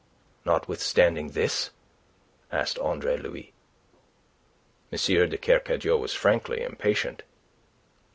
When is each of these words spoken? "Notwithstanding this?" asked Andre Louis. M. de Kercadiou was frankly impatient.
"Notwithstanding 0.45 1.29
this?" 1.29 1.69
asked 2.51 2.79
Andre 2.79 3.17
Louis. 3.17 3.53
M. 4.91 4.97
de 4.97 5.37
Kercadiou 5.37 5.95
was 5.95 6.15
frankly 6.15 6.63
impatient. 6.63 7.21